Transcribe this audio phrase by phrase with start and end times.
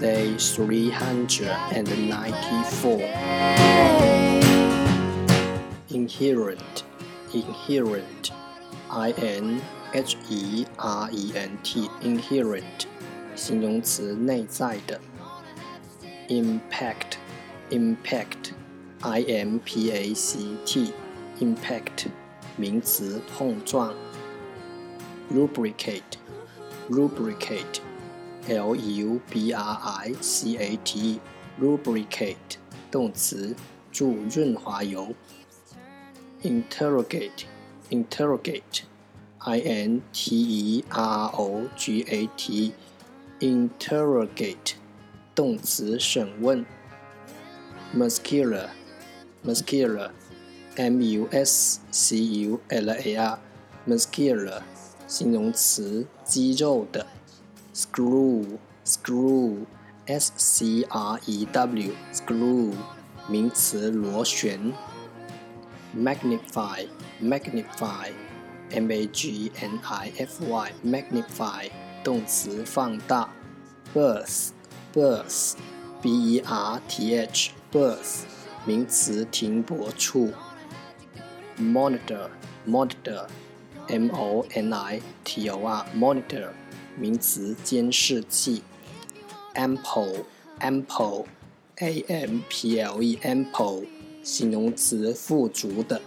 [0.00, 3.00] Day three hundred and ninety-four.
[5.90, 6.84] Inherent,
[7.32, 8.32] inherent,
[8.90, 9.62] I N
[9.92, 12.86] H E R E N T, inherent，
[13.34, 15.00] 形容词，内在的。
[16.28, 17.16] Impact,
[17.70, 18.52] impact,
[19.00, 20.92] I M P A C T,
[21.40, 22.08] impact，
[22.56, 23.94] 名词，碰撞。
[25.32, 26.18] Lubricate,
[26.90, 27.80] lubricate.
[28.49, 31.19] Lubricate,
[31.59, 32.57] lubricate，
[32.89, 33.55] 动词，
[33.91, 35.13] 注润滑油。
[36.41, 37.45] Interrogate
[37.89, 38.83] interrogate
[39.37, 42.73] I N T E R O G A T
[43.39, 44.73] interrogate
[45.35, 46.65] 动词，审问。
[47.95, 48.69] Muscular
[49.43, 50.11] muscular
[50.75, 53.39] M U S C U L A R
[53.87, 54.61] muscular
[55.07, 57.05] 形容词，肌肉的。
[57.81, 59.65] Screw screw
[60.05, 62.73] s c r e w screw
[63.29, 64.73] 名词螺旋
[65.95, 66.85] magnify
[67.21, 68.11] magnify
[68.71, 71.69] m a g n i f y magnify
[72.03, 73.29] 动词放大
[73.95, 74.49] birth
[74.93, 75.53] birth
[76.01, 78.23] b e r t h birth
[78.65, 80.33] 名词停泊处
[81.57, 82.27] monitor
[82.67, 83.25] monitor
[83.87, 86.49] m o n i t o r monitor
[86.99, 88.61] 名词，监视器。
[89.55, 93.85] ample，ample，a m p l e，ample，
[94.23, 96.01] 形容词，富足的。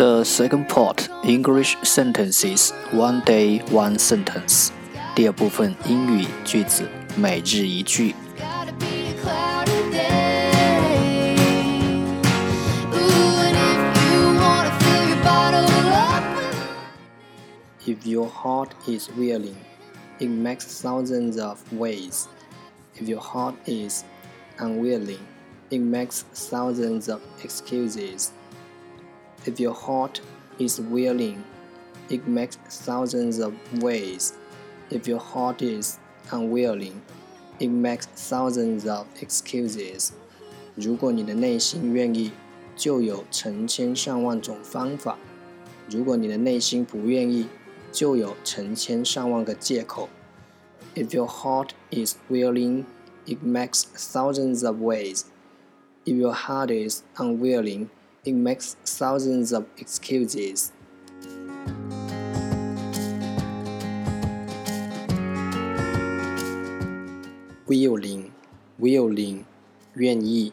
[0.00, 4.70] The second part English sentences one day one sentence。
[5.14, 8.14] 第二部分英语句子每日一句。
[17.86, 19.54] If your heart is willing,
[20.18, 22.26] it makes thousands of ways.
[22.96, 24.04] If your heart is
[24.58, 25.20] unwilling,
[25.70, 28.32] it makes thousands of excuses.
[29.44, 30.20] If your heart
[30.58, 31.44] is willing,
[32.08, 34.32] it makes thousands of ways.
[34.90, 35.98] If your heart is
[36.30, 37.02] unwilling,
[37.58, 40.10] it makes thousands of excuses.
[40.74, 42.32] 如果你的内心愿意，
[42.76, 45.16] 就有成千上万种方法；
[45.88, 47.46] 如果你的内心不愿意，
[47.90, 50.08] 就有成千上万个借口。
[50.94, 52.84] If your heart is willing,
[53.26, 55.22] it makes thousands of ways.
[56.04, 57.88] If your heart is unwilling,
[58.24, 60.72] it makes thousands of excuses.
[67.68, 68.30] Willing,
[68.78, 69.44] willing,
[69.96, 70.52] 愿意，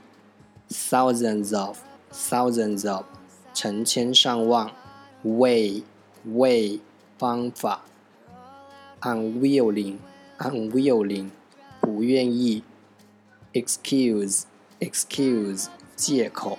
[0.70, 1.78] thousands of,
[2.12, 3.06] thousands of,
[3.54, 4.72] 成千上万，
[5.24, 5.84] way,
[6.26, 6.80] way,
[7.20, 7.82] 方法，
[9.02, 10.00] unwilling,
[10.40, 11.30] unwilling,
[11.80, 12.64] 不愿意，
[13.54, 14.46] excuse,
[14.80, 16.58] excuse, 借口。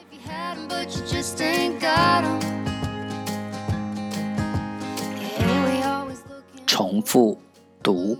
[6.67, 7.38] 重复
[7.82, 8.19] 读。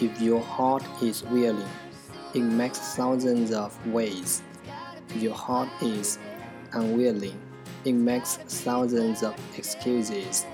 [0.00, 1.68] If your heart is willing,
[2.32, 4.40] it makes thousands of ways.
[5.10, 6.18] If your heart is
[6.72, 7.36] unwilling,
[7.84, 10.46] it makes thousands of excuses.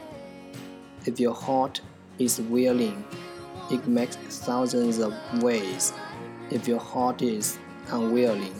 [1.04, 1.80] If your heart
[2.18, 3.04] is willing,
[3.70, 5.12] it makes thousands of
[5.42, 5.92] ways.
[6.50, 7.58] If your heart is
[7.90, 8.54] unwilling,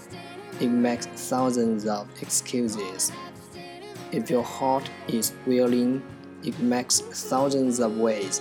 [0.60, 3.12] it makes thousands of excuses.
[4.12, 6.00] If your heart is willing,
[6.42, 8.40] it makes thousands of ways.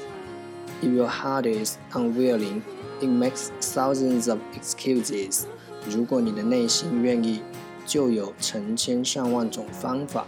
[0.81, 2.61] If your heart is unwilling,
[3.01, 5.45] it makes thousands of excuses.
[5.89, 7.41] 如果你的内心愿意，
[7.85, 10.25] 就有成千上万种方法；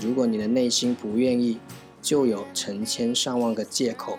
[0.00, 1.58] 如果你的内心不愿意，
[2.02, 4.18] 就有成千上万个借口。